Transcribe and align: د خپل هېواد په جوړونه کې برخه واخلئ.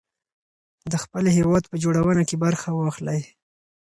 د 0.91 0.93
خپل 1.03 1.23
هېواد 1.37 1.63
په 1.71 1.75
جوړونه 1.83 2.21
کې 2.29 2.35
برخه 2.43 2.69
واخلئ. 2.73 3.21